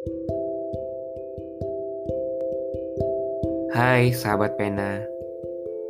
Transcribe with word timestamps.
Hai 0.00 0.08
sahabat 4.16 4.56
pena, 4.56 5.04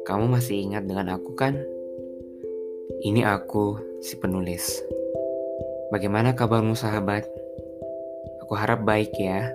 kamu 0.03 0.35
masih 0.35 0.67
ingat 0.67 0.91
dengan 0.91 1.15
aku 1.15 1.39
kan? 1.39 1.55
Ini 3.07 3.23
aku, 3.23 3.79
si 4.03 4.19
penulis. 4.19 4.83
Bagaimana 5.95 6.35
kabarmu 6.35 6.75
sahabat? 6.75 7.23
Aku 8.43 8.59
harap 8.59 8.83
baik 8.83 9.15
ya. 9.15 9.47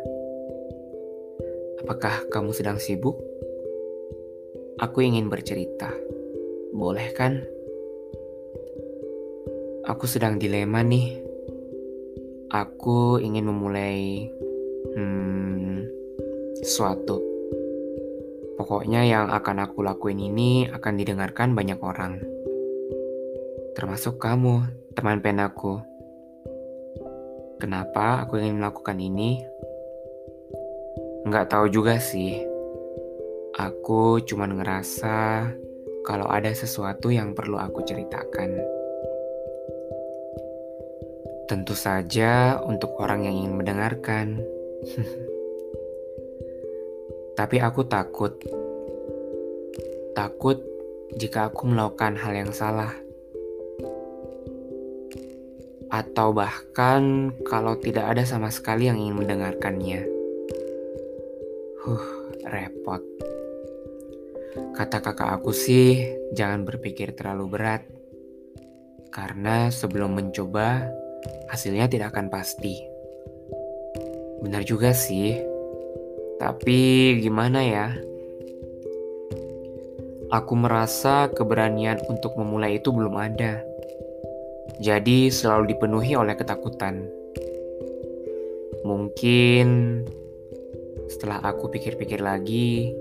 Apakah 1.84 2.24
kamu 2.32 2.56
sedang 2.56 2.80
sibuk? 2.80 3.20
Aku 4.80 5.04
ingin 5.04 5.28
bercerita. 5.28 5.92
Boleh 6.72 7.12
kan? 7.12 7.44
Aku 9.84 10.08
sedang 10.08 10.40
dilema 10.40 10.80
nih. 10.80 11.20
Aku 12.56 13.20
ingin 13.20 13.52
memulai 13.52 14.32
hmm, 14.96 15.86
sesuatu. 16.64 17.20
Pokoknya 18.56 19.04
yang 19.04 19.28
akan 19.36 19.68
aku 19.68 19.84
lakuin 19.84 20.18
ini 20.18 20.72
akan 20.72 20.94
didengarkan 20.96 21.52
banyak 21.52 21.80
orang. 21.84 22.24
Termasuk 23.76 24.16
kamu, 24.16 24.64
teman 24.96 25.20
penaku. 25.20 25.84
Kenapa 27.60 28.24
aku 28.24 28.40
ingin 28.40 28.64
melakukan 28.64 28.96
ini? 28.96 29.44
Nggak 31.28 31.52
tahu 31.52 31.68
juga 31.68 32.00
sih. 32.00 32.40
Aku 33.60 34.24
cuma 34.24 34.48
ngerasa 34.48 35.48
kalau 36.08 36.28
ada 36.32 36.52
sesuatu 36.56 37.12
yang 37.12 37.36
perlu 37.36 37.60
aku 37.60 37.84
ceritakan. 37.84 38.56
Tentu 41.46 41.76
saja 41.76 42.58
untuk 42.64 42.96
orang 43.04 43.28
yang 43.28 43.36
ingin 43.44 43.60
mendengarkan. 43.60 44.55
Tapi 47.36 47.60
aku 47.60 47.84
takut. 47.86 48.38
Takut 50.16 50.64
jika 51.20 51.52
aku 51.52 51.68
melakukan 51.68 52.16
hal 52.16 52.34
yang 52.34 52.52
salah. 52.56 52.96
Atau 55.92 56.34
bahkan 56.34 57.32
kalau 57.46 57.78
tidak 57.78 58.16
ada 58.16 58.24
sama 58.26 58.50
sekali 58.50 58.88
yang 58.88 58.98
ingin 58.98 59.22
mendengarkannya. 59.22 60.02
Huh, 61.86 62.06
repot. 62.48 63.04
Kata 64.76 65.04
kakak 65.04 65.40
aku 65.40 65.52
sih, 65.52 66.16
jangan 66.32 66.64
berpikir 66.64 67.12
terlalu 67.16 67.46
berat. 67.60 67.84
Karena 69.12 69.72
sebelum 69.72 70.16
mencoba, 70.16 70.88
hasilnya 71.52 71.88
tidak 71.88 72.16
akan 72.16 72.28
pasti. 72.28 72.95
Benar 74.46 74.62
juga 74.62 74.94
sih, 74.94 75.42
tapi 76.38 77.18
gimana 77.18 77.66
ya? 77.66 77.98
Aku 80.30 80.54
merasa 80.54 81.34
keberanian 81.34 81.98
untuk 82.06 82.38
memulai 82.38 82.78
itu 82.78 82.94
belum 82.94 83.18
ada. 83.18 83.66
Jadi 84.78 85.34
selalu 85.34 85.74
dipenuhi 85.74 86.14
oleh 86.14 86.38
ketakutan. 86.38 87.10
Mungkin 88.86 89.66
setelah 91.10 91.42
aku 91.42 91.74
pikir-pikir 91.74 92.22
lagi, 92.22 92.94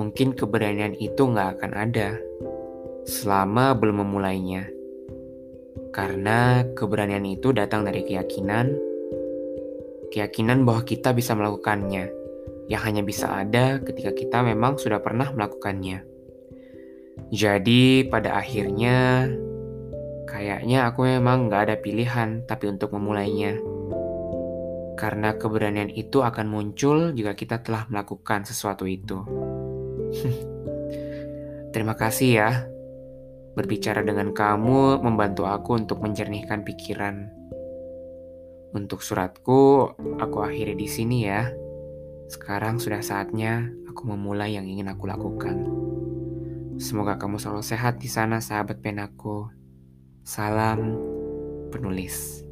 mungkin 0.00 0.32
keberanian 0.32 0.96
itu 0.96 1.20
nggak 1.20 1.60
akan 1.60 1.72
ada 1.76 2.16
selama 3.04 3.76
belum 3.76 4.08
memulainya. 4.08 4.72
Karena 5.92 6.64
keberanian 6.72 7.28
itu 7.28 7.52
datang 7.52 7.84
dari 7.84 8.08
keyakinan, 8.08 8.87
keyakinan 10.12 10.64
bahwa 10.64 10.84
kita 10.84 11.12
bisa 11.16 11.32
melakukannya, 11.36 12.10
yang 12.68 12.82
hanya 12.84 13.02
bisa 13.04 13.32
ada 13.32 13.80
ketika 13.80 14.12
kita 14.12 14.44
memang 14.44 14.76
sudah 14.76 15.00
pernah 15.00 15.32
melakukannya. 15.32 16.04
Jadi 17.28 18.08
pada 18.08 18.40
akhirnya, 18.40 19.28
kayaknya 20.28 20.88
aku 20.88 21.04
memang 21.04 21.52
gak 21.52 21.62
ada 21.68 21.76
pilihan 21.76 22.44
tapi 22.48 22.68
untuk 22.70 22.94
memulainya. 22.96 23.58
Karena 24.98 25.36
keberanian 25.38 25.94
itu 25.94 26.26
akan 26.26 26.46
muncul 26.50 27.14
jika 27.14 27.38
kita 27.38 27.62
telah 27.62 27.86
melakukan 27.86 28.42
sesuatu 28.42 28.88
itu. 28.88 29.22
Terima 31.72 31.94
kasih 31.94 32.30
ya 32.32 32.50
Berbicara 33.58 34.06
dengan 34.06 34.30
kamu 34.30 35.02
membantu 35.02 35.42
aku 35.42 35.82
untuk 35.82 35.98
menjernihkan 35.98 36.62
pikiran. 36.62 37.26
Untuk 38.76 39.00
suratku, 39.00 39.96
aku 40.20 40.38
akhiri 40.44 40.76
di 40.76 40.84
sini 40.84 41.24
ya. 41.24 41.48
Sekarang 42.28 42.76
sudah 42.76 43.00
saatnya 43.00 43.72
aku 43.88 44.04
memulai 44.12 44.60
yang 44.60 44.68
ingin 44.68 44.92
aku 44.92 45.08
lakukan. 45.08 45.56
Semoga 46.76 47.16
kamu 47.16 47.40
selalu 47.40 47.64
sehat 47.64 47.96
di 47.98 48.06
sana, 48.06 48.44
sahabat 48.44 48.84
penaku. 48.84 49.48
Salam 50.20 51.00
penulis. 51.72 52.44